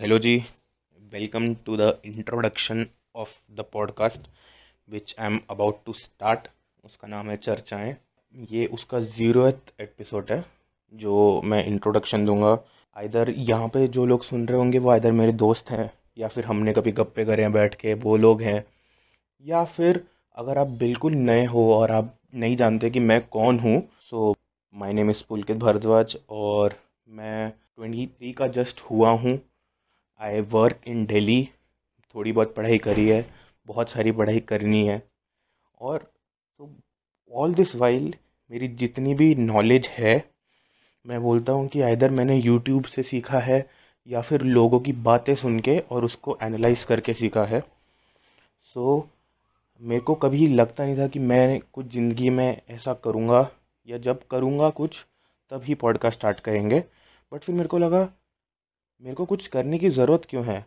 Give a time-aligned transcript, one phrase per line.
[0.00, 0.36] Hello ji
[1.12, 2.86] welcome to the introduction
[3.16, 4.28] of the podcast
[4.88, 6.48] which I am about to start
[6.84, 7.94] उसका नाम है चर्चाएँ।
[8.50, 10.44] ये उसका ज़ीरोथ एपिसोड है,
[10.92, 12.52] जो मैं इंट्रोडक्शन दूँगा।
[12.96, 16.44] इधर यहाँ पे जो लोग सुन रहे होंगे, वो इधर मेरे दोस्त हैं, या फिर
[16.44, 18.64] हमने कभी गप्पे करे हैं बैठ के, वो लोग हैं।
[19.44, 20.04] या फिर
[20.36, 24.34] अगर आप बिल्कुल नए हो और आप नहीं जानते कि मैं कौन हूँ so
[24.74, 29.38] my name is Pulkit Bhardwaj और मैं ट्वेंटी थ्री का जस्ट हुआ हूँ।
[30.20, 31.42] आई वर्क इन डेली
[32.14, 33.24] थोड़ी बहुत पढ़ाई करी है
[33.66, 35.02] बहुत सारी पढ़ाई करनी है।
[35.80, 36.10] और
[37.32, 38.14] ऑल दिस वाइल
[38.50, 40.14] मेरी जितनी भी नॉलेज है
[41.06, 43.66] मैं बोलता हूँ कि इधर मैंने यूट्यूब से सीखा है
[44.08, 49.08] या फिर लोगों की बातें सुन के और उसको एनालाइज करके सीखा है। सो so,
[49.82, 53.48] मेरे को कभी लगता नहीं था कि मैं कुछ ज़िंदगी में ऐसा करूँगा
[53.88, 55.04] या जब करूँगा कुछ
[55.50, 56.84] तब ही पॉडकास्ट स्टार्ट करेंगे।
[57.32, 58.08] बट फिर मेरे को लगा
[59.02, 60.64] मेरे को कुछ करने की ज़रूरत क्यों है?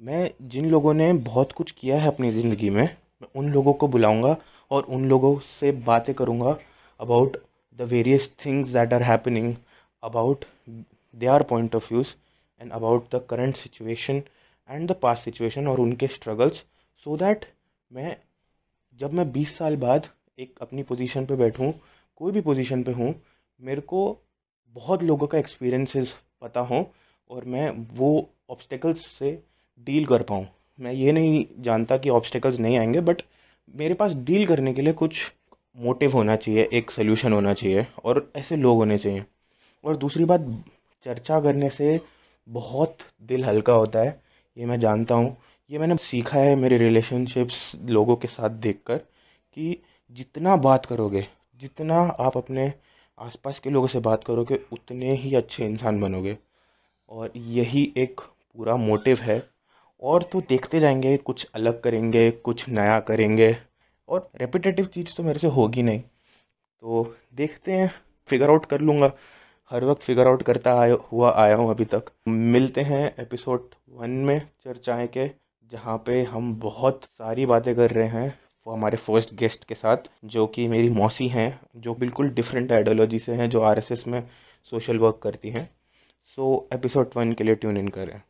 [0.00, 2.82] मैं जिन लोगों ने बहुत कुछ किया है अपनी ज़िंदगी में,
[3.22, 4.36] मैं उन लोगों को बुलाऊँगा
[4.70, 6.56] और उन लोगों से बातें करूँगा
[7.00, 7.36] about
[7.78, 9.54] the various things that are happening
[10.02, 10.44] about
[11.26, 12.14] their point of views
[12.60, 14.22] and about the current situation
[14.68, 16.64] and the past situation और उनके स्ट्रगल्स
[17.06, 17.44] सो दैट
[17.90, 18.16] मैं,
[19.00, 21.72] जब मैं बीस साल बाद एक अपनी पोजीशन पे बैठूँ,
[22.16, 23.14] कोई भी पोजीशन पे हूँ,
[23.60, 24.16] मेरे को
[24.76, 26.88] बहुत लोगों का एक्सपीरियंसेस पता हो
[27.30, 29.42] और मैं वो ऑब्स्टिकल्स से
[29.84, 30.46] डील कर पाऊँ।
[30.80, 33.22] मैं ये नहीं जानता कि ऑब्स्टिकल्स नहीं आएँगे बट
[33.74, 35.32] मेरे पास डील करने के लिए कुछ
[35.76, 39.24] मोटिव होना चाहिए, एक सोल्यूशन होना चाहिए, और ऐसे लोग होने चाहिए।
[39.84, 40.64] और दूसरी बात,
[41.04, 42.00] चर्चा करने से
[42.48, 44.22] बहुत दिल हल्का होता है,
[44.58, 45.36] ये मैं जानता हूँ।
[45.70, 48.96] ये मैंने सीखा है मेरे रिलेशनशिप्स लोगों के साथ देखकर
[49.54, 49.82] कि
[50.12, 51.26] जितना बात करोगे,
[51.60, 52.72] जितना आप अपने
[53.18, 56.38] आसपास के लोगों से बात करोगे, उतने ही अच्छे इंसान बनोगे।
[57.08, 59.48] और यही एक पूरा मोटिव है।
[60.02, 63.56] और तो देखते जाएँगे, कुछ अलग करेंगे, कुछ नया करेंगे।
[64.08, 66.00] और रेपिटेटिव चीज़ तो मेरे से होगी नहीं।
[66.80, 67.94] तो देखते हैं
[68.26, 69.12] फिगर आउट कर लूँगा।
[69.70, 74.10] हर वक्त फिगर आउट करता आया, हुआ आया हूँ अभी तक। मिलते हैं एपिसोड वन
[74.10, 75.30] में चर्चाएँ के,
[75.72, 79.96] जहाँ पे हम बहुत सारी बातें कर रहे हैं वो हमारे फ़र्स्ट गेस्ट के साथ,
[80.24, 84.28] जो कि मेरी मौसी हैं, जो बिल्कुल डिफरेंट आइडियोलॉजी से हैं, जो आरएसएस में
[84.64, 85.75] सोशल वर्क करती हैं।
[86.28, 88.20] सो एपिसोड वन के लिए ट्यून इन करें।